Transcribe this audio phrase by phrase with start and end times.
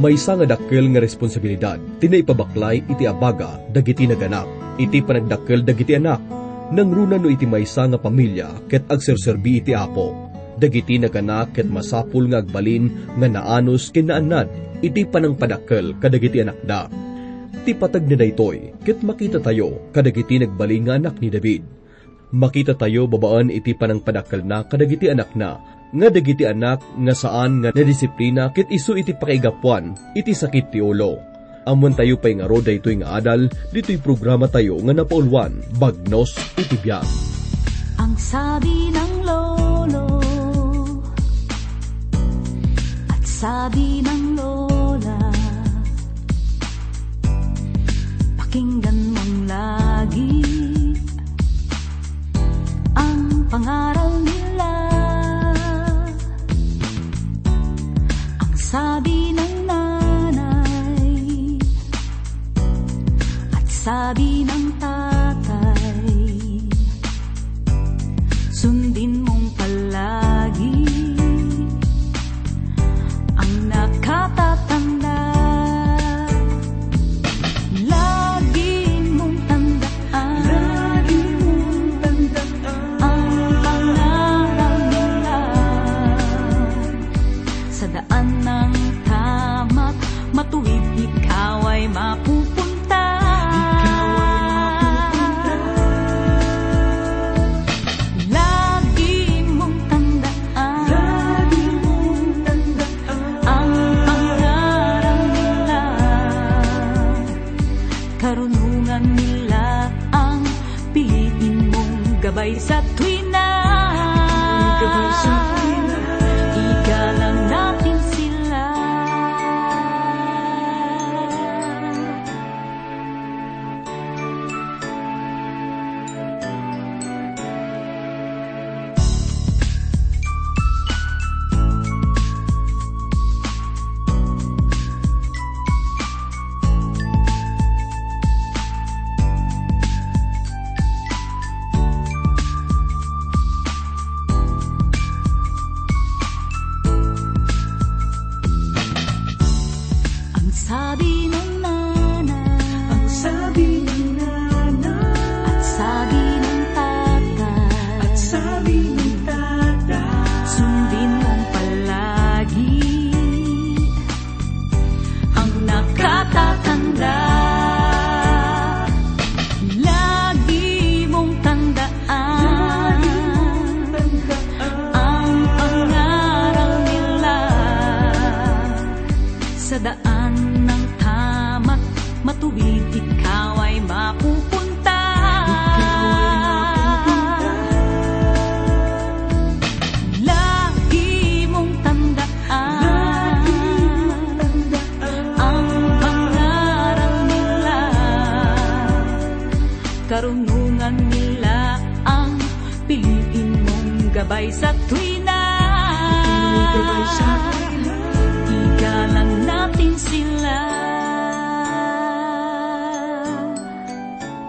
[0.00, 4.48] may isa nga dakkel nga responsibilidad tinaipabaklay iti abaga dagiti naganak.
[4.80, 6.24] Iti panagdakkel dagiti anak
[6.72, 10.32] nang runa no iti maysa nga pamilya ket agserserbi iti apo.
[10.56, 14.48] Dagiti naganak ket masapul nga agbalin nga naanos kinaanad
[14.80, 16.88] iti panangpadakkel kadagiti anak da.
[17.60, 21.60] Ti patag na daytoy ket makita tayo kadagiti nagbalin nga anak ni David.
[22.32, 27.70] Makita tayo babaan iti panangpadakkel na kadagiti anak na nga dagiti anak nga saan nga
[27.74, 31.18] nadisiplina ket isu iti pakaigapuan iti sakit ti ulo.
[31.68, 36.74] Amon tayo pay nga roda ito'y nga adal, dito'y programa tayo nga napaulwan, bagnos iti
[36.80, 37.04] biyak.
[38.00, 40.08] Ang sabi ng lolo
[43.12, 44.19] at sabi ng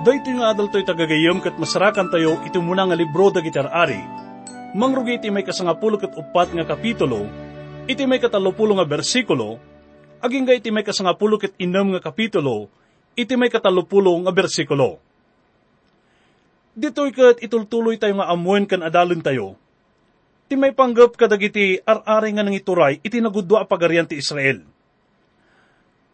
[0.02, 4.02] Dahito nga adal to'y tagagayom kat masarakan tayo ito muna nga libro da gitar-ari.
[4.74, 7.30] Mangrugi iti may kasangapulo kat upat nga kapitulo,
[7.86, 9.62] iti may katalupulo nga bersikulo,
[10.18, 12.66] aging ga iti may kasangapulo kat inam nga kapitulo,
[13.14, 14.98] iti may katalupulo nga bersikulo.
[16.74, 19.54] Dito'y kat itultuloy tayo nga amuan kan adalon tayo.
[20.50, 24.66] Ti may panggap kadagiti ar-ari nga nang ituray, iti nagudwa pagarian ti Israel.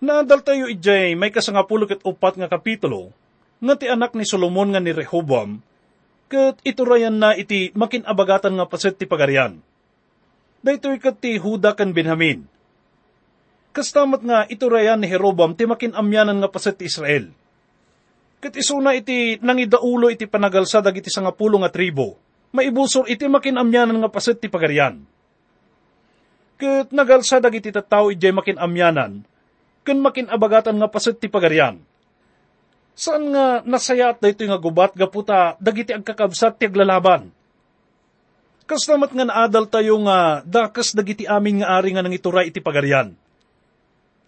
[0.04, 3.16] Naadal tayo ijay may kasangapulo kat upat nga kapitulo,
[3.58, 5.62] nga ti anak ni Solomon nga ni Rehoboam,
[6.30, 9.58] kat iturayan na iti makinabagatan nga paset ti pagarian.
[10.62, 12.46] Daytoy kat ti Huda kan Benjamin.
[13.74, 17.32] Kastamat nga iturayan ni Rehoboam ti makinamyanan nga paset ti Israel.
[18.38, 22.22] Kat isuna iti nangidaulo iti panagalsa dagiti sangapulo nga tribo,
[22.54, 25.02] maibusor iti makinamyanan nga paset ti pagarian.
[26.58, 29.26] Kat nagalsa dagiti tattao ijay makinamyanan,
[29.82, 31.82] ken makinabagatan nga paset ti pagarian
[32.98, 37.30] Saan nga nasayat ito nga gubat gaputa dagiti agkakabsat ti aglalaban?
[38.66, 43.14] Kastamat nga naadal tayo nga dakas dagiti amin nga ari nga nang ituray iti pagarian.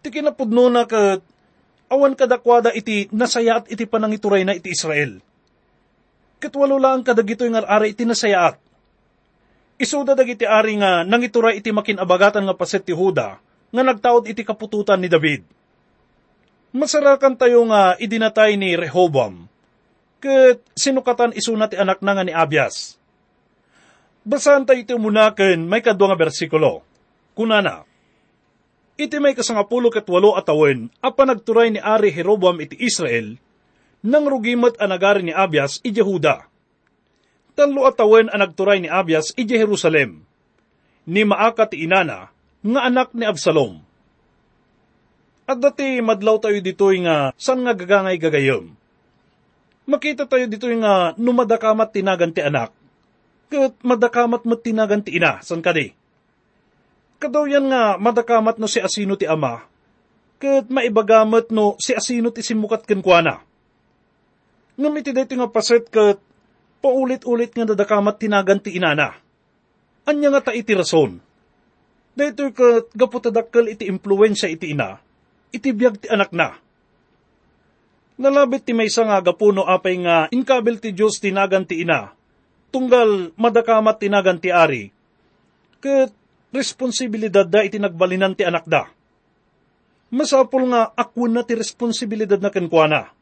[0.05, 1.17] Ti kinapudno na ka
[1.89, 5.17] awan kadakwada iti nasayat iti panang ituray na iti Israel.
[6.37, 8.61] Katwalo lang kadagito nga ari iti nasayat.
[9.81, 13.41] Isuda dagiti ari nga nang iti makinabagatan nga paset ti Huda,
[13.73, 15.41] nga nagtaod iti kapututan ni David.
[16.69, 19.49] Masarakan tayo nga idinatay ni Rehoboam,
[20.21, 22.93] ket sinukatan isuna ti anak na nga ni Abias.
[24.21, 26.85] Basahan tayo iti umunaken may kadwa nga bersikulo.
[27.33, 27.89] Kunana,
[29.01, 33.41] iti may kasangapulo ket walo atawin, apa nagturay ni Ari Jeroboam iti Israel,
[34.05, 36.45] nang rugimat anagari ni Abias iti Jehuda.
[37.57, 40.21] Tanlo atawin ang nagturay ni Abias iti Jerusalem.
[41.09, 42.29] Ni Maaka ti inana,
[42.61, 43.88] nga anak ni Absalom.
[45.49, 48.69] At dati madlaw tayo dito nga san nga gagangay gagayom.
[49.89, 52.69] Makita tayo dito nga numadakamat tinagan ti anak,
[53.49, 55.89] kat madakamat mo tinagan ti ina, san kadi?
[57.17, 59.65] Kadaw yan nga madakamat no si asino ti ama,
[60.37, 63.41] kat maibagamat no si asino ti simukat kenkwana.
[64.77, 66.21] Ngam iti dito nga paset kat
[66.77, 69.17] paulit-ulit nga dadakamat tinagan ti inana.
[70.05, 71.17] Anya nga ta iti rason.
[72.13, 75.08] Dito kat gaputadakkel iti impluensya iti ina,
[75.49, 76.57] iti biyag ti anak na.
[78.19, 82.11] Nalabit ti may nga gapuno apay nga inkabil ti Diyos tinagan ti ina,
[82.69, 84.91] tunggal madakamat tinagan ti ari,
[85.79, 86.11] ket
[86.51, 88.91] responsibilidad da iti nagbalinan ti anak da.
[90.09, 93.13] Masapol nga akwan na ti responsibilidad na kenkwana.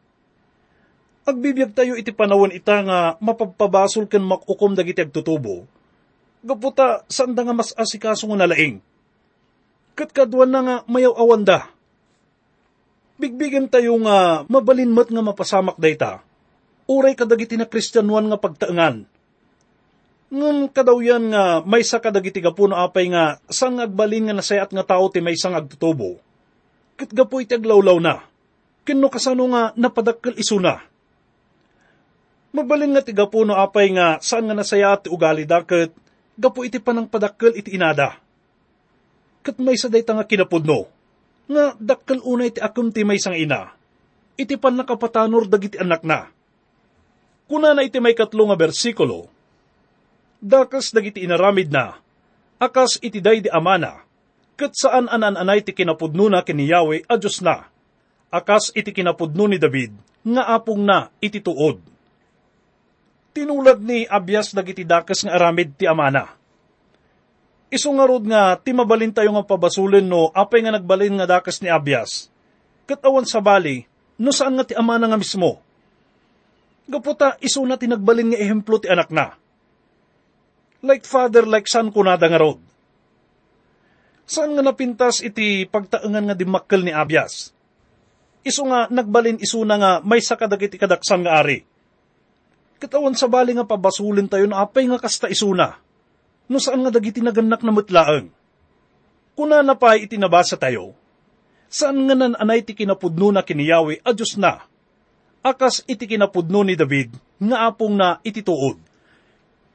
[1.27, 5.67] Agbibiyag tayo iti panawon ita nga mapapabasol ken makukom dagiti agtutubo.
[6.39, 8.79] Gaputa saan da nga mas asikaso nga nalaing.
[9.93, 11.43] Kat kadwan na nga mayaw awan
[13.17, 16.21] da Bigbigan tayo nga mabalinmat nga mapasamak dayta.
[16.85, 19.09] Uray kadagiti na kristyanuan nga pagtaangan.
[20.27, 24.85] Ngam kadaw yan nga may sa kadagiti gapuno apay nga sang agbalin nga nasayat nga
[24.85, 26.21] tao ti may sang agtutubo.
[26.93, 28.21] Kit gapo iti aglawlaw na.
[28.85, 30.77] Kino kasano nga napadakkel isuna.
[32.53, 35.89] Mabalin nga ti gapuno apay nga saan nga nasayat ti ugali daket
[36.37, 38.21] gapo iti panang padakkel iti inada.
[39.41, 40.96] Kat may sa dayta nga kinapudno
[41.47, 43.71] nga dakkel unay ti akum ti may sang ina,
[44.35, 46.27] iti pan nakapatanor dagiti anak na.
[47.47, 49.31] Kuna na iti may katlo nga bersikulo,
[50.43, 51.95] dakas dagiti inaramid na,
[52.59, 54.03] akas iti day di amana,
[54.59, 57.71] kat saan anan-anay ti kinapudno na kini Yahweh a Diyos na,
[58.27, 59.95] akas iti kinapudno ni David,
[60.27, 61.79] nga apong na iti tuod.
[63.31, 66.36] Tinulad ni Abias dagiti dakas nga aramid ti amana
[67.67, 71.67] Iso nga rod nga, timabalin tayo nga pabasulin no, apay nga nagbalin nga dakas ni
[71.67, 72.31] Abias.
[72.87, 73.83] Katawan sa bali,
[74.15, 75.59] no saan nga ti ama na nga mismo.
[76.87, 79.35] Gaputa, iso na tinagbalin nga ehemplo ti anak na.
[80.79, 82.63] Like father, like son kunada nga rod.
[84.23, 87.51] Saan nga napintas iti pagtaangan nga dimakkel ni Abias?
[88.47, 91.67] Iso nga nagbalin iso na nga may sakadagit kadaksan nga ari.
[92.79, 95.75] Katawan sa bali nga pabasulin tayo na apay nga kasta iso na
[96.47, 98.27] no saan nga dagiti naganak na mutlaang.
[99.37, 100.97] Kuna na pa itinabasa tayo,
[101.69, 104.65] saan nga nan anay ti kinapudno na kiniyawi a Diyos na,
[105.45, 108.81] akas iti kinapudno ni David, nga apong na itituod.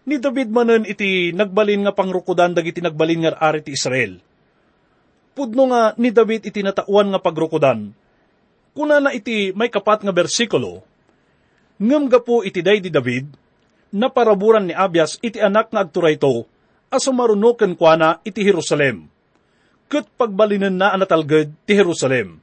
[0.02, 4.18] Ni David manen iti nagbalin nga pangrukudan dagiti nagbalin nga ari ti Israel.
[5.32, 7.94] Pudno nga ni David iti natauan nga pagrukudan.
[8.74, 10.82] Kuna na iti may kapat nga bersikulo,
[11.78, 13.30] ngam gapo iti day di David,
[13.92, 16.16] na paraburan ni Abias iti anak nga agturay
[17.78, 19.08] kwa na iti Jerusalem.
[19.88, 22.40] Kat pagbalinan na anatalgad ti Jerusalem.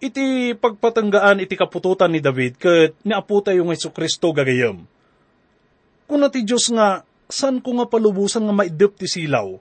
[0.00, 4.82] Iti pagpatanggaan iti kapututan ni David kat niaputa yung Yesu Kristo gagayam.
[6.08, 9.60] Kuna ti Diyos nga, saan ko nga palubusan nga maidip ti silaw,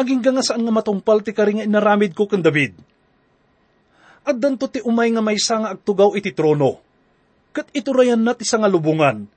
[0.00, 2.78] aging nga saan nga matungpal ti karinga inaramid ko kan David.
[4.24, 6.80] At danto ti umay nga may nga agtugaw iti trono,
[7.52, 9.28] kat iturayan na ti nga lubungan,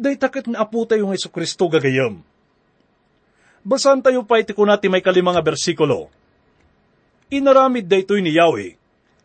[0.00, 2.29] day takit nga aputa yung Yesu Kristo gagayam.
[3.60, 6.08] Basan tayo pa iti kunati may kalimang bersikulo.
[7.28, 8.74] Inaramid daytoy ni Yahweh,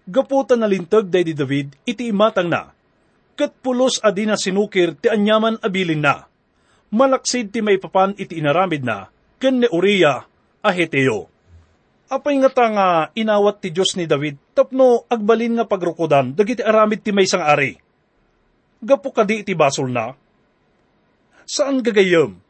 [0.06, 2.76] gaputan na lintag day David, iti imatang na,
[3.34, 6.28] kat pulos adi na sinukir ti anyaman abilin na,
[6.94, 9.10] malaksid ti may papan iti inaramid na,
[9.42, 10.28] ken ni Uriah
[10.62, 11.32] a Heteo.
[12.06, 12.88] Apay nga ta nga
[13.18, 17.74] inawat ti Diyos ni David, tapno agbalin nga pagrukudan, dagiti aramid ti may sang ari.
[18.84, 20.14] Gapo kadi iti basol na,
[21.50, 22.45] saan gagayam?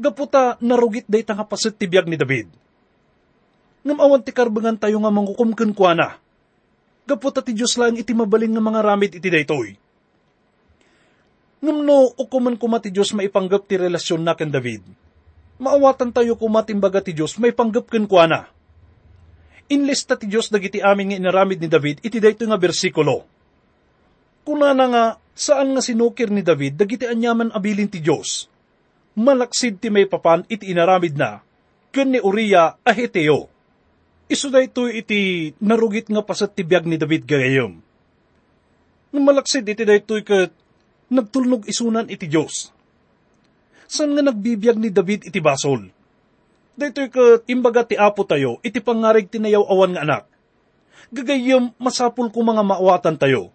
[0.00, 2.48] Gaputa narugit day tanga pasit ti biyag ni David.
[3.84, 6.08] Ngam awan ti karbangan tayo nga mangukumken kwa na.
[7.04, 9.76] Gaputa ti Diyos lang iti mabalin nga mga ramid iti daytoy.
[11.60, 14.80] Ngam no, ukuman kuma ti Diyos maipanggap ti relasyon na ken David.
[15.60, 18.40] Maawatan tayo kumatimbaga ti Diyos may panggap ken kwa na.
[19.68, 23.28] Inlista ti Diyos dagiti amin nga inaramid ni David iti daytoy nga bersikulo.
[24.48, 25.04] Kuna na nga
[25.36, 28.49] saan nga sinukir ni David dagiti anyaman abilin ti Diyos
[29.18, 31.42] malaksid ti may papan iti inaramid na,
[31.90, 33.50] ken ni Uriah a Heteo.
[34.30, 37.82] Isu daytoy iti narugit nga pasat tibiyag ni David gayam.
[39.10, 40.54] Nang malaksid iti daytoy kat
[41.10, 42.70] nagtulnog isunan iti Diyos.
[43.90, 45.90] San nga nagbibiyag ni David iti basol?
[46.78, 50.24] Daytoy kat imbaga ti apo tayo iti pangarig tinayaw awan nga anak.
[51.10, 53.50] Gagayam masapul ko mga maawatan tayo.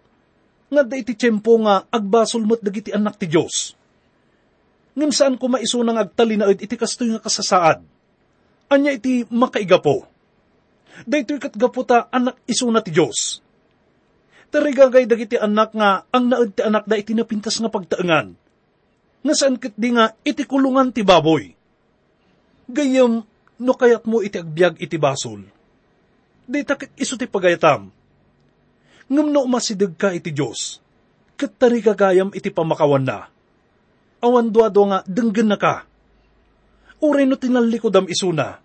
[0.68, 3.72] Nga da iti tiyempo nga agbasol mo't dagiti anak ti Diyos.
[4.96, 7.84] Ngam saan ko maisunang agtalinaid iti kastoy nga kasasaad.
[8.72, 10.08] Anya iti makaigapo.
[11.04, 13.44] Daytoy kat gaputa anak isuna ti Diyos.
[14.48, 18.32] Tarigagay dagiti anak nga ang naad ti anak da iti napintas nga pagtaengan.
[19.20, 21.52] Nga saan di nga iti kulungan ti baboy.
[22.72, 23.20] Gayam
[23.60, 25.44] no kayat mo iti agbyag iti basol.
[26.48, 27.92] Di takit iso ti pagayatam.
[29.12, 30.80] Ngam no umasidag ka iti Diyos.
[31.36, 33.28] Kat tarigagayam iti pamakawan na.
[34.24, 35.84] Awan duado nga denggan na ka.
[37.00, 38.58] Uray no tinalikodam isuna.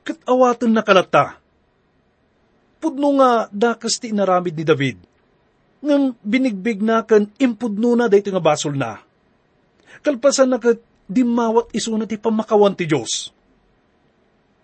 [0.00, 1.40] Kat awatan na kalata
[2.80, 4.98] pudno nga dakas ti inaramid ni David.
[5.84, 9.04] Ngam binigbig na kan impudno na dayto nga basol na.
[10.00, 13.28] Kalpasan na kat dimawat iso na ti pamakawan ti Diyos.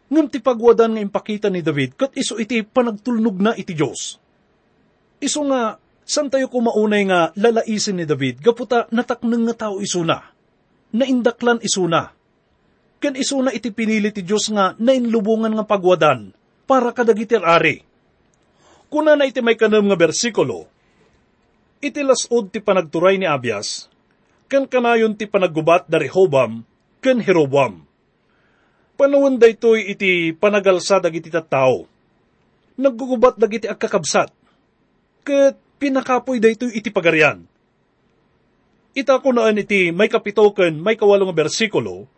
[0.09, 4.17] Ngam ti pagwadan nga impakita ni David kat iso iti panagtulnog na iti Diyos.
[5.21, 10.23] Iso nga, san tayo kumaunay nga lalaisin ni David, gaputa nataknang nga tao iso na.
[10.95, 12.15] Naindaklan iso na.
[13.03, 16.33] Kan iso na iti pinili ti Diyos nga nainlubungan nga pagwadan
[16.65, 17.85] para kadagitir ari
[18.87, 20.71] Kuna na iti may kanam nga bersikulo,
[21.83, 23.91] iti lasod ti panagturay ni Abias,
[24.47, 26.63] kan kanayon ti panaggubat da Rehobam,
[27.03, 27.83] kan Herobam.
[28.97, 31.85] Panawon daytoy iti panagalsa dagiti tattao.
[32.81, 34.33] Naggugubat dagiti agkakabsat.
[35.27, 37.45] Kat pinakapoy daytoy iti pagarian.
[38.97, 42.09] Ita ko naan iti may kapitoken may kawalong bersikulo,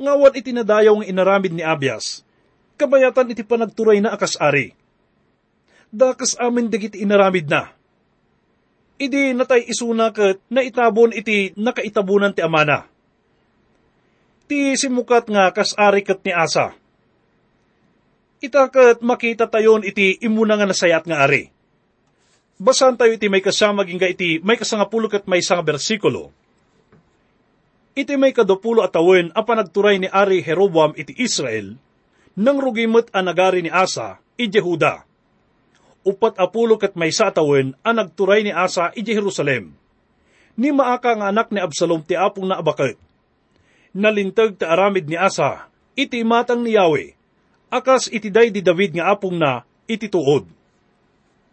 [0.00, 2.24] ngawan iti nadayaw ng inaramid ni Abias,
[2.80, 4.78] kabayatan iti panagturay na akas-ari
[5.92, 7.72] dakas amin digit inaramid na.
[8.98, 12.90] Idi natay isuna kat na itabon iti nakaitabunan ti amana.
[14.48, 16.74] Ti simukat nga kasari kat ni asa.
[18.42, 21.50] Itakat makita tayon iti imuna nga nasayat nga ari.
[22.58, 26.34] Basan tayo iti may kasama ginga iti may kasangapulo kat may isang bersikulo.
[27.94, 31.78] Iti may kadupulo at tawin a panagturay ni Ari Jeroboam iti Israel,
[32.38, 35.08] nang rugimot ang nagari ni Asa, i Jehuda
[36.08, 39.76] upat apulo kat may satawin ang nagturay ni Asa iji Jerusalem.
[40.56, 42.96] Ni maaka nga anak ni Absalom ti apong na abakit.
[43.92, 47.14] Nalintag ti aramid ni Asa, iti matang ni Yahweh,
[47.68, 50.48] akas iti day di David nga apong na iti tuod.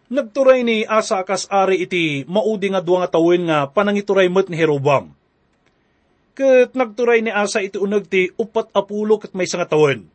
[0.05, 4.57] Nagturay ni Asa akas ari iti maudi nga duwa nga tawin nga panangituray met ni
[4.57, 5.09] Herobam.
[6.37, 10.05] Kat nagturay ni Asa iti unag ti upat apulo kat may nga tawin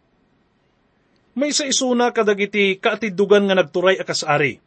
[1.40, 4.59] may sa isuna kadagiti kaatidugan nga nagturay akas ari.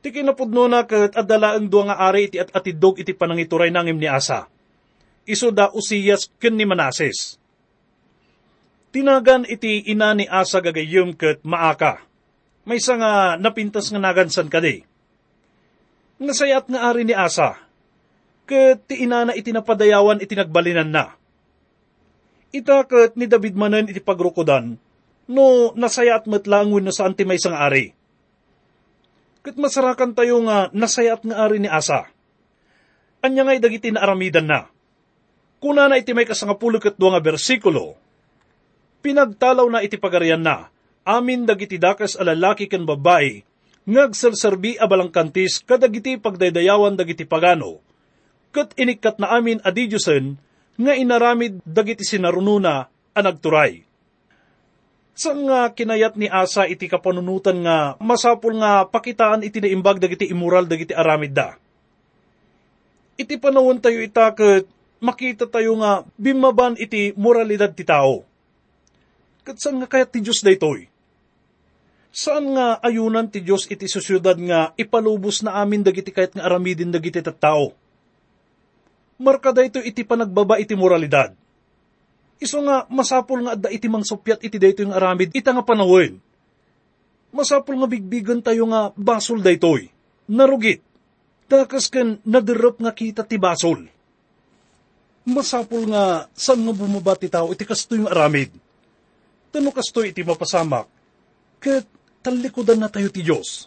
[0.00, 4.00] Ti kinapudno na kat adala ang duwa nga ari iti at atidog iti panangituray nangim
[4.00, 4.48] ni Asa.
[5.28, 7.36] Iso da usiyas ken ni Manases.
[8.90, 12.09] Tinagan iti ina ni Asa gagayom kat maaka.
[12.68, 14.84] May sa nga napintas nga nagansan kadi.
[16.20, 17.56] Nasayat nga ari ni Asa.
[18.44, 21.16] Kat ti ina na iti napadayawan iti nagbalinan na.
[22.50, 24.74] Ita kat ni David manan iti pagrukodan,
[25.30, 27.94] no nasayat matlangon na saan ti may sang ari.
[29.40, 32.10] Kat masarakan tayo nga nasayat nga ari ni Asa.
[33.24, 34.68] Anya nga'y dagiti na aramidan na.
[35.62, 37.96] Kuna na iti may kasangapulo kat nga bersikulo,
[39.04, 40.72] pinagtalaw na iti pagarian na,
[41.04, 43.44] amin dagiti dakas alalaki kan babae,
[43.84, 47.80] ngagserserbi abalang kantis kadagiti pagdaydayawan dagiti pagano,
[48.50, 50.40] kat inikat na amin adidyusen,
[50.80, 53.90] nga inaramid dagiti sinarununa anagturay
[55.20, 60.64] Sang nga kinayat ni Asa iti kapanunutan nga masapul nga pakitaan iti naimbag dagiti immoral
[60.64, 61.60] dagiti aramid da.
[63.20, 64.64] Iti panawon tayo itaket
[64.96, 68.24] makita tayo nga bimaban iti moralidad ti tao.
[69.50, 70.86] Kat saan nga kayat ti Diyos daytoy?
[72.14, 76.94] Saan nga ayunan ti Diyos iti susyudad nga ipalubos na amin dagiti kayat nga aramidin
[76.94, 77.74] dagiti tattao?
[79.18, 81.34] Marka dayto iti panagbaba iti moralidad
[82.38, 86.22] Iso nga, masapol nga adda iti mang sopyat iti dayto yung aramid, ita nga panawin.
[87.34, 89.90] Masapol nga bigbigan tayo nga basol daytoy.
[90.30, 90.80] Narugit.
[91.50, 93.82] Dakas kan nadirop nga kita ti basol.
[95.26, 98.54] Masapol nga, saan nga bumaba ti tao, iti kasto yung aramid.
[99.50, 100.86] Tano kasto iti mapasamak.
[101.58, 101.84] Kat
[102.22, 103.66] talikodan na tayo ti Diyos.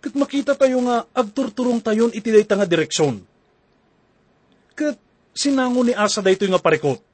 [0.00, 3.20] Kat makita tayo nga, agturturong tayon iti dayta nga direksyon.
[4.72, 4.96] Kat
[5.36, 7.10] sinango ni asa dayto nga parikot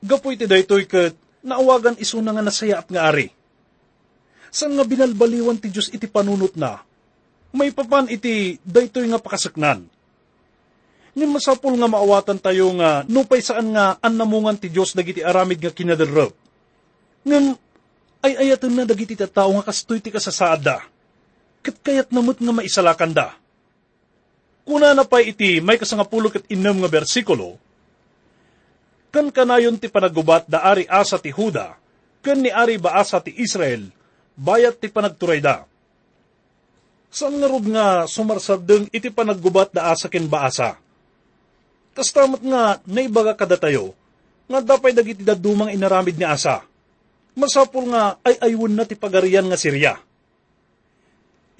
[0.00, 1.12] Gapoy ti daytoy ket
[1.44, 3.28] naawagan iso na nga nasaya at nga ari.
[4.48, 6.80] San nga binalbaliwan ti Diyos iti panunot na,
[7.52, 9.84] may papan iti daytoy nga pakasaknan.
[11.10, 15.74] Ngin masapul nga maawatan tayo nga nupay saan nga annamungan ti Diyos dagiti aramid nga
[15.74, 16.30] kinadarab.
[17.26, 17.58] Ngin
[18.20, 20.86] ay ayatan na dagiti tao nga kastoy ti kasasaada.
[21.60, 23.34] Kat kayat namot nga maisalakan da.
[24.64, 27.58] Kuna na pa iti may kasangapulo kat inam nga bersikulo,
[29.10, 31.74] kan kanayon ti panagubat da ari asa ti Huda,
[32.22, 33.90] kan ni ari baasa ti Israel,
[34.38, 35.66] bayat ti panagturay da.
[37.10, 40.78] Saan nga rod nga sumarsardeng iti panaggubat da asa ken baasa?
[41.96, 43.92] Tas tamat nga naibaga kada tayo,
[44.46, 46.62] nga dapay dagiti dadumang inaramid ni asa.
[47.34, 49.94] Masapul nga ay aywon na ti pagarian nga Sirya.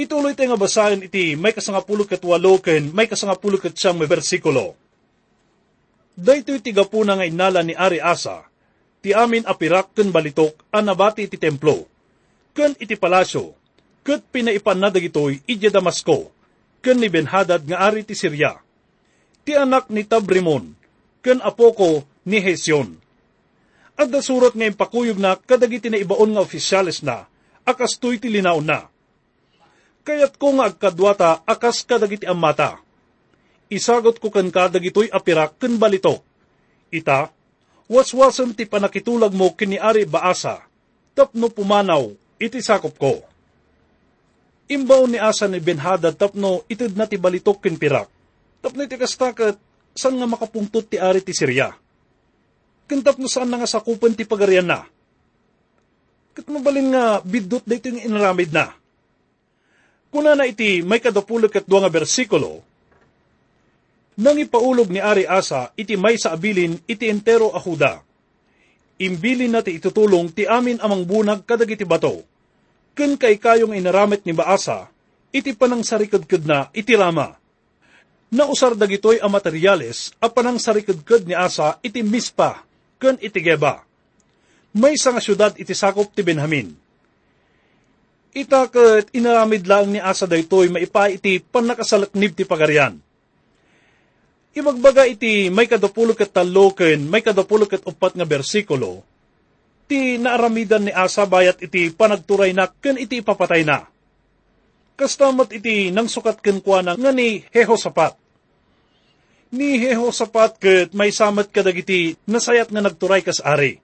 [0.01, 4.09] Ituloy tayo nga basahin iti may kasangapulo ket walo ken may kasangapulo ket siyang may
[4.09, 4.73] bersikulo.
[6.17, 8.45] Daytoy tigapuna nga inala ni Ari Asa,
[9.05, 11.85] ti amin apirak ken balitok a nabati iti templo,
[12.57, 13.53] ken iti palasyo,
[14.05, 16.33] ket pinaipan na dagitoy ije Damasco,
[16.81, 18.57] ken ni Benhadad nga ari ti Syria.
[19.51, 20.79] Ti anak ni Tabrimon,
[21.27, 22.95] ken apoko ni Hesyon.
[23.99, 27.27] At surat nga impakuyog na kadagiti na ibaon nga ofisyales na,
[27.67, 28.87] akas tuy ti linaw na.
[30.07, 32.79] Kayat ko nga agkadwata akas kadagiti amata
[33.71, 36.23] isagot ko kan kadagitoy apirak ken balito.
[36.95, 37.31] Ita,
[37.87, 40.63] waswasan ti panakitulag mo kini ari baasa,
[41.15, 42.07] tapno pumanaw,
[42.39, 43.19] iti sakop ko.
[44.71, 48.20] Imbaw ni asa ni Benhadad tapno itid na ti balitok ken pirak.
[48.61, 49.57] Tapno iti kastakat,
[49.97, 51.73] saan nga makapungtot ti ari ti Sirya?
[52.85, 54.85] Ken tapno saan nga sakupan ti pagarian na?
[56.37, 58.73] Kat mabalin nga bidot dito yung inaramid na.
[60.11, 62.67] Kuna na iti may kadapulog at nga bersikulo,
[64.21, 68.05] nang ipaulog ni Ari Asa, iti may sa abilin, iti entero ahuda.
[69.01, 72.21] Imbilin na ti itutulong ti amin amang bunag kadagiti bato.
[72.93, 74.93] Ken kay kayong inaramit ni Baasa,
[75.33, 77.40] iti panang sarikadkad na iti rama.
[78.31, 82.63] Nausar dagitoy a materyales, a panang sarikadkad ni Asa, iti mispa,
[83.03, 83.83] ken iti geba.
[84.71, 86.71] May nga syudad iti sakop ti Benjamin.
[88.31, 92.95] Itakat inaramid lang ni Asa daytoy maipa iti panakasalaknib ti pagarian
[94.51, 99.07] Imagbaga iti may kadapulog kat talo ken may kadapulog kat upat nga bersikulo,
[99.87, 103.87] ti naaramidan ni asa bayat iti panagturay na ken iti papatay na.
[105.01, 108.21] Kastamat iti nang sukat ken kwa na nga ni Hehosapat.
[109.49, 113.81] Ni Hehosapat ket may samat kadagiti nasayat nga nagturay kas ari.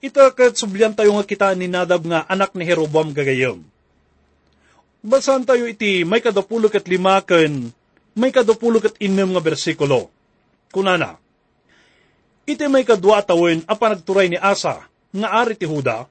[0.00, 3.60] Ita ket sublyan tayo nga kita ni Nadab nga anak ni Herobam gagayom.
[5.04, 7.68] Basan tayo iti may kadapulog at lima ken
[8.16, 10.08] may kadupulog at inom nga bersikulo.
[10.72, 11.20] Kunana,
[12.48, 16.06] iti may kadwa tawin a panagturay ni Asa, nga ari ti Huda,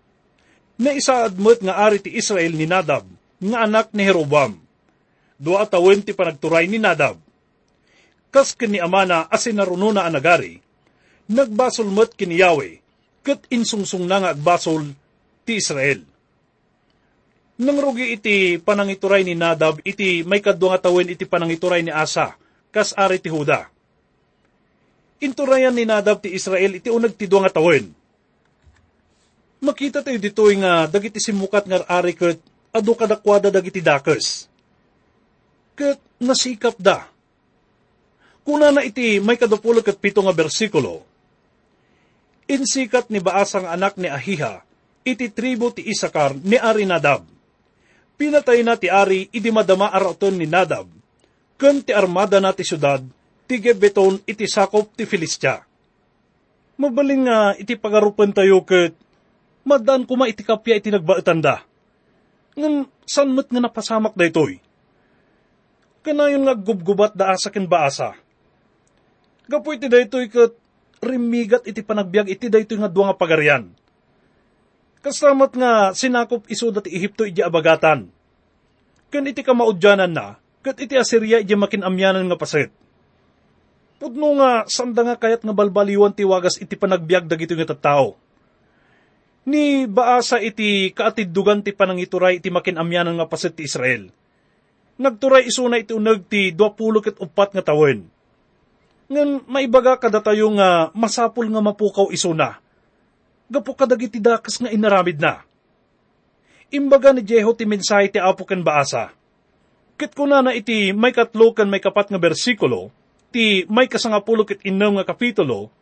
[0.78, 3.08] na isa admot nga ari ti Israel ni Nadab,
[3.40, 4.60] nga anak ni Herobam.
[5.40, 7.16] Dua tawin ti panagturay ni Nadab.
[8.30, 10.60] Kas kini amana asin narununa anagari,
[11.32, 12.78] nagbasol met kini Yahweh,
[13.26, 14.94] kat insungsung na nga agbasol
[15.48, 16.04] ti Israel.
[17.60, 22.38] Nang rugi iti panangituray ni Nadab, iti may kadwa nga tawin iti panangituray ni Asa,
[22.72, 23.68] kas ari ti Huda.
[25.20, 27.92] Inturayan ni Nadab ti Israel iti unag ti nga tawin.
[29.60, 32.40] Makita tayo dito nga dagiti simukat nga ari kat
[32.74, 34.50] adu kadakwada dagiti dakes.
[35.78, 37.08] Kat nasikap da.
[38.44, 41.06] Kuna na iti may kadapulog kat pito nga bersikulo,
[42.50, 44.66] Insikat ni Baasang anak ni Ahiha,
[45.06, 47.22] iti tribo ti Isakar ni Arinadab
[48.20, 50.92] pinatay na ti ari idi madama araton ni Nadab,
[51.56, 53.00] ken ti armada na ti syudad,
[53.48, 55.64] ti Gebeton iti sakop ti Filistia.
[56.76, 58.92] Mabaling nga iti pagarupan tayo ket
[59.64, 61.40] madan kuma iti kapya iti nagbaetan
[62.60, 62.68] da.
[62.68, 62.76] Ngan
[63.08, 64.60] sanmet nga napasamak daytoy.
[66.04, 68.20] Kanayon nga gubgubat da asa ken baasa.
[69.48, 70.54] Gapo iti daytoy ket
[71.00, 73.72] rimigat iti panagbiag iti daytoy nga duwa nga pagarian
[75.00, 78.12] Kastamat nga sinakop iso dati Ehipto iti abagatan.
[79.08, 82.70] Kan iti kamaudyanan na, kat iti Assyria iti makinamyanan nga paset.
[83.96, 88.20] Pudno nga sanda nga kayat nga balbaliwan ti wagas iti panagbiag dagito nga tattao.
[89.48, 94.12] Ni baasa iti kaatiddugan ti panangituray iti makinamyanan nga paset ti Israel.
[95.00, 98.04] Nagturay iso na iti unag ti 20 ket upat nga tawin.
[99.10, 102.60] Ngan maibaga kada tayo nga masapul nga mapukaw iso na
[103.50, 105.42] gapo kadagiti dakas nga inaramid na.
[106.70, 109.10] Imbaga ni Jeho ti mensahe ti apo ken baasa.
[109.98, 112.94] Kit kuna na iti may katlo ken may kapat nga bersikulo,
[113.34, 115.74] ti may kasangapulo ket innem nga kapitulo,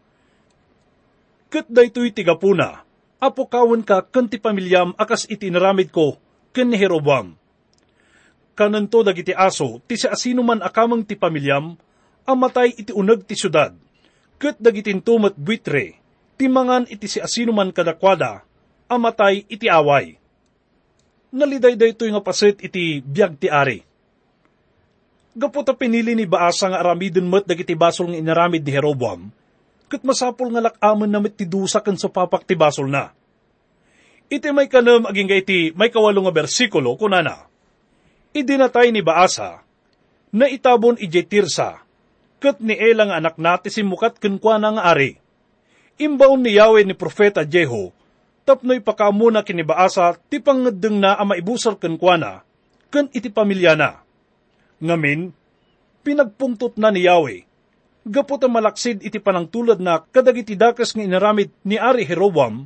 [1.48, 2.84] Kat daytoy tigapuna,
[3.18, 6.18] apo kawon ka kan ti pamilyam akas itinaramid ko
[6.54, 7.34] ken ni Jeroboam.
[8.58, 11.78] Kananto dagiti aso, ti si asino man akamang ti pamilyam,
[12.26, 13.70] amatay iti uneg ti syudad,
[14.42, 16.02] ket dagiti tumat buitre,
[16.42, 18.42] timangan iti si asino man kadakwada,
[18.90, 20.18] amatay iti away.
[21.30, 23.86] Naliday daytoy nga paset iti biag ti ari.
[25.38, 29.30] Gaputa pinili ni Baasa nga aramidin met dagiti basol nga inaramid ni Jeroboam,
[29.88, 33.16] ket masapol nga lakaman na ti dusa ken sa papak ti basol na.
[34.28, 37.48] Iti may kanam aging iti may kawalo nga bersikulo kunana.
[38.36, 39.64] Idinatay ni Baasa
[40.36, 41.80] na itabon ije Tirsa,
[42.44, 45.16] ket ni Elang anak nati simukat kenkwa nga ari.
[45.98, 47.96] Imbaon ni Yahweh ni Profeta Jeho,
[48.44, 52.44] tapnoy pakamuna kini Baasa ti pangadeng na ama ibusar kenkwana,
[52.92, 54.04] ken iti pamilya na
[54.78, 55.34] Ngamin,
[56.06, 57.47] pinagpungtot na ni Yahweh.
[58.08, 62.64] Gapot ang malaksid iti panangtulad na kadagiti dakas nga inaramid ni Ari Jeroboam,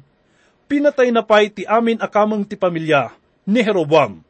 [0.69, 3.10] pinatay na pay ti amin akamang ti pamilya
[3.49, 4.21] ni Jeroboam.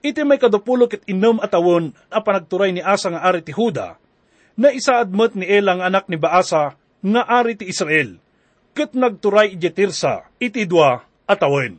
[0.00, 4.00] Iti may kadupulok at inom atawon a panagturay ni Asa nga ari ti Huda,
[4.56, 6.72] na isaadmat ni Elang anak ni Baasa
[7.04, 8.16] nga ari ti Israel,
[8.72, 11.76] ket nagturay iti Tirsa iti dua atawon.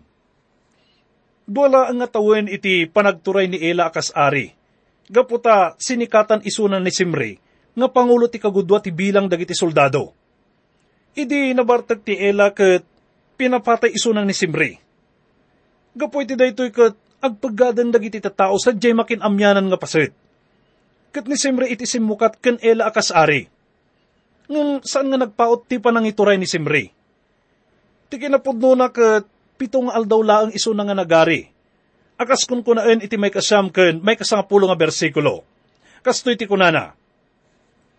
[1.49, 4.53] Duala ang atawon iti panagturay ni Ela akas ari,
[5.05, 7.38] Gaputa sinikatan isunan ni Simri,
[7.75, 10.15] nga pangulo ti kagudwa ti bilang dagiti soldado.
[11.15, 12.83] Idi nabartag ti Ela ket
[13.35, 14.79] pinapatay isunan ni Simri.
[15.95, 20.11] Gapoy ti daytoy ket agpagadan dagiti tatao sa jay makin amyanan nga paset.
[21.11, 23.47] Ket ni Simri iti simukat ken Ela akas ari.
[24.83, 26.91] Saan nga nagpaot ti panang ituray ni Simri?
[28.07, 31.55] Ti kinapudno na ket pitong aldaw laang iso na nga nagari
[32.15, 35.43] Akas kun kunaen iti may kasam ken may kasangapulo nga bersikulo.
[35.99, 36.95] Kasto iti kunana.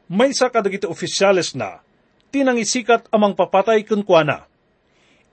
[0.07, 1.83] May sa kadagiti ofisyales na,
[2.31, 4.47] tinangisikat amang papatay kun kuana.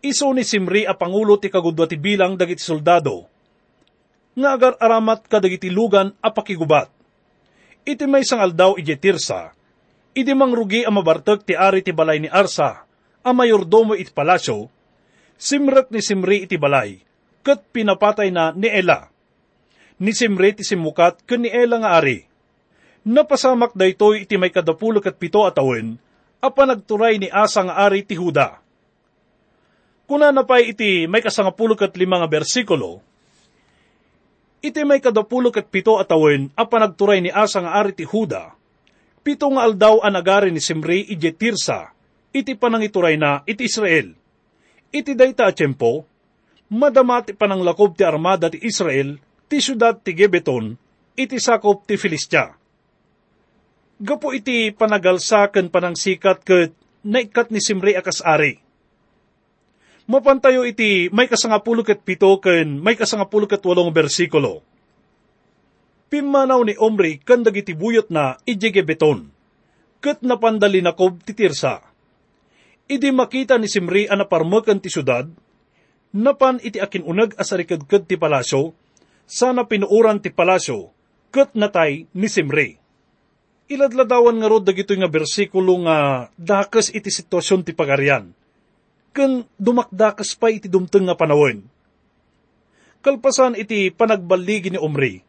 [0.01, 3.29] Iso ni Simri a pangulo ti kagudwa ti bilang dagiti soldado.
[4.33, 6.89] Nga agar aramat kadagiti lugan a pakigubat.
[7.86, 9.53] Iti may sangal daw iti tirsa,
[10.17, 12.88] iti mangrugi a mabartag ti ari ti balay ni Arsa,
[13.21, 14.71] a mayordomo iti palasyo,
[15.38, 16.97] simrek ni Simri iti balay,
[17.45, 19.12] kat pinapatay na ni Ela.
[20.01, 22.33] Ni Simre ti simukat ken ni Ela nga ari.
[23.04, 26.00] Napasamak daytoy iti may kadapulo kat pito atawin,
[26.39, 28.63] apa nagturay ni Asa nga ari ti Huda.
[30.08, 33.04] Kuna napay iti may kasangapulo kat lima nga bersikulo,
[34.63, 38.56] iti may kadapulo kat pito atawin, apa nagturay ni Asa nga ari ti Huda,
[39.20, 41.92] pito nga aldaw anagari ni Simri ije Tirsa,
[42.32, 44.16] iti panangituray na iti Israel.
[44.96, 46.08] Iti dayta a tiyempo,
[46.72, 49.20] madamati pa ng lakob ti armada ti Israel,
[49.52, 50.80] ti syudad ti Gebeton,
[51.20, 52.62] iti sakop ti Filistya.
[54.01, 56.73] Gapo iti panagalsakan panang sikat ket
[57.06, 58.58] naikat ni Simri akas ari.
[60.10, 64.65] Mapantayo iti may kasangapulo ket pito ken may kasangapulo ket walong bersikulo.
[66.10, 69.29] Pimanaw ni Omri kan dagiti buyot na iji Gebeton,
[70.01, 71.82] ket napandali na kob ti Tirsa.
[72.86, 75.25] Idi makita ni Simri a naparmakan ti syudad,
[76.12, 78.75] napan iti akin unag asarikadkad ti palasyo,
[79.25, 80.91] sana pinuuran ti palasyo,
[81.32, 82.83] kat natay ni Simri.
[83.71, 88.36] Iladladawan nga rod dagito nga bersikulo nga dakas iti sitwasyon ti pagarian,
[89.15, 91.63] ken dumakdakas pa iti dumteng nga panawon.
[93.04, 95.23] Kalpasan iti panagbaligi ni Omri,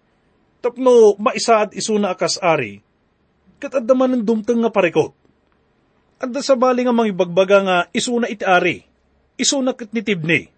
[0.59, 2.83] tapno maisaad isuna akas ari,
[3.63, 5.15] kat addaman ng dumteng nga parekot.
[6.19, 8.83] Adda sa bali nga mangibagbaga nga isuna iti ari,
[9.39, 10.55] isuna kat ni Tibni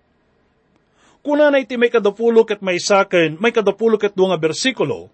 [1.27, 5.11] Kuna na iti may kadapulok at may saken, may kadapulok at nga bersikulo,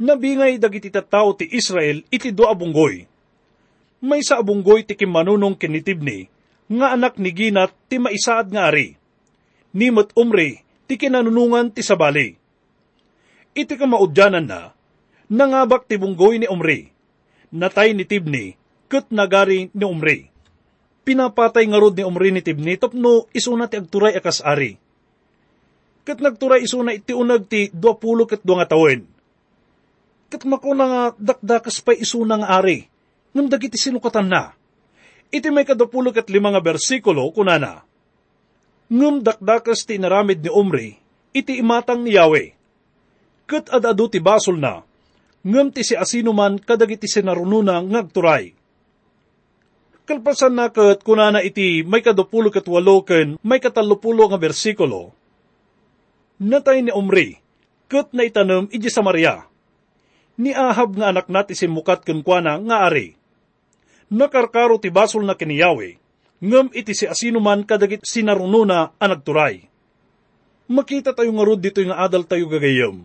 [0.00, 3.04] nabingay dagiti tattao ti Israel iti do abunggoy.
[4.00, 6.24] May sa abunggoy ti kimanunong kinitibni,
[6.72, 8.96] nga anak ni Ginat ti maisaad nga ari.
[9.76, 12.34] Nimot umri ti kinanunungan ti sabali.
[13.52, 14.72] Iti kamaudyanan na,
[15.28, 16.88] nangabak ti bunggoy ni umri,
[17.52, 18.56] natay ni Tibni,
[18.88, 20.30] ket nagari ni umri
[21.10, 24.78] pinapatay nga ni Omri ni Tibni, tapno isuna ti agturay akas ari.
[26.06, 29.02] Kat nagturay isuna iti unag ti duapulo kat duwa nga tawen.
[30.30, 32.86] Kat makuna nga dakdakas pa isuna nga ari,
[33.34, 34.54] ngam dagiti sinukatan na.
[35.34, 37.82] Iti may kadapulo kat lima nga bersikulo, kunana.
[38.90, 40.94] Ngam dakdakas ti naramid ni Omri,
[41.34, 42.54] iti imatang ni Yahweh.
[43.50, 44.86] Kat adado ti basol na,
[45.42, 48.60] ngam ti si asino man kadagiti sinarununa ngagturay
[50.10, 55.14] kalpasan na kat kunana iti may kadupulo kat walo ken may katalupulo nga bersikulo.
[56.42, 57.38] Natay ni Omri,
[57.86, 59.46] kat na itanam iji sa Maria.
[60.38, 63.18] Ni Ahab nga anak nat isimukat ken kuana nga ari.
[64.10, 65.88] Nakarkaro ti basol na kiniyawe,
[66.42, 69.70] ngam iti si asino man kadagit sinaruno na ang nagturay.
[70.70, 73.02] Makita tayo nga rod dito nga adal tayo gagayam.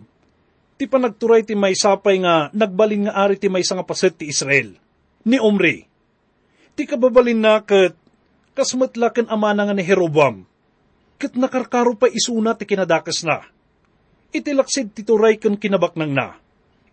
[0.75, 4.75] Ti panagturay ti may sapay nga nagbalin nga ari ti may nga paset ti Israel.
[5.25, 5.87] Ni Omri.
[6.77, 7.97] Ti kababalin na kat
[8.53, 10.45] kasmatlakan amana nga ni Jeroboam.
[11.17, 13.41] Kat nakarkaro pa isuna ti kinadakas na.
[14.35, 16.37] Itilaksid ti turay kan kinabaknang na.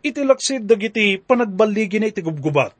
[0.02, 2.74] Itilaksid dagiti panagbaligi na iti gubgubat.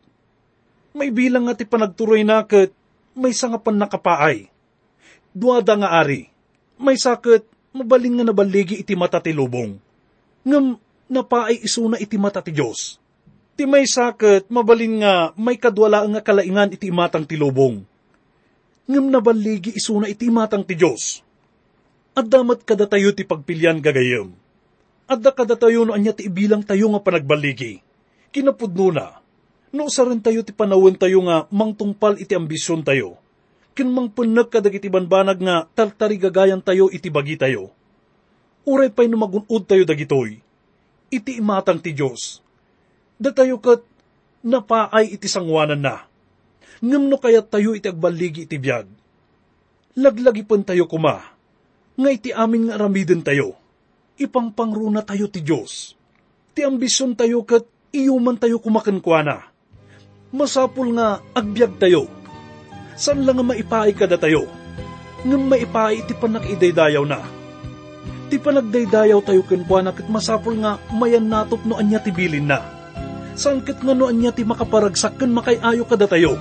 [0.90, 2.74] May bilang nga ti panagturay na kat
[3.14, 4.50] may sangapan nakapaay.
[5.30, 6.26] Duada nga ari.
[6.82, 7.46] May sakit
[7.78, 9.78] mabaling nga nabaligi iti mata ti lubong.
[10.42, 10.74] Ngam
[11.14, 12.98] napaay isuna iti mata ti Diyos.
[13.54, 17.86] Ti may sakit mabalin nga may kadwala nga kalaingan iti matang ti lubong.
[18.90, 21.22] Ngam nabaligi isuna iti matang ti Diyos.
[22.18, 24.41] At damat kada tayo ti pagpilyan gagayam
[25.12, 27.84] Adda kada tayo no anya ti ibilang tayo nga panagbaligi.
[28.32, 29.20] Kinapudno na.
[29.68, 33.20] No sa rin tayo ti panawin tayo nga mangtungpal iti ambisyon tayo.
[33.76, 37.76] Kinmang punag kadag iti banbanag nga taltari gagayan tayo iti bagi tayo.
[38.64, 40.40] Uray pa'y numagunod tayo dagitoy.
[41.12, 42.40] Iti imatang ti Diyos.
[43.20, 43.84] Da tayo kat
[44.40, 46.08] napaay iti sangwanan na.
[46.80, 48.88] Ngam no kayat tayo iti agbaligi iti biyag.
[49.92, 51.20] Laglagi pun tayo kuma.
[52.00, 53.60] Nga iti amin nga aramidin tayo
[54.20, 55.96] ipangpangruna tayo ti Diyos.
[56.52, 59.48] Ti ambisyon tayo kat iyuman tayo kumakankwana.
[60.32, 62.08] Masapul nga agbyag tayo.
[62.96, 64.48] San lang nga maipaay kada tayo?
[65.24, 67.20] Ngam maipaay iti panakidaydayaw na.
[68.32, 72.64] Ti panagdaydayaw tayo kankwana kat masapul nga mayan natop no anya ti bilin na.
[73.36, 76.36] San kat nga no anya ti makaparagsak kan makayayo kada tayo.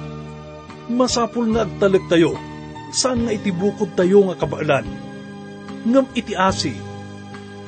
[0.92, 2.36] Masapul nga agtalag tayo.
[2.92, 4.84] Saan nga iti bukod tayo nga kabaalan?
[5.88, 6.76] Ngam iti asi,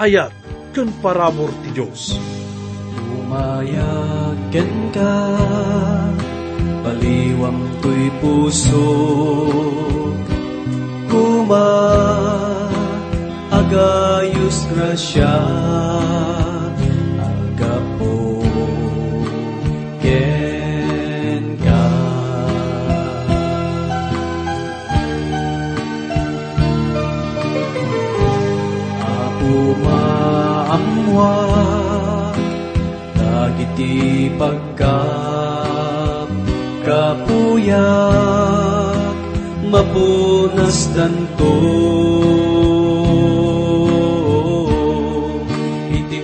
[0.02, 0.34] ayat
[0.74, 2.18] ken parabor ti Dios.
[3.24, 5.16] Umayaken ka,
[6.82, 8.90] paliwang to'y puso,
[11.10, 11.70] kuma
[13.54, 15.34] agayos grasya,
[34.38, 36.30] pagkap
[36.84, 37.84] Kapuyak
[39.72, 41.56] Mapunas danto
[45.90, 46.20] Iti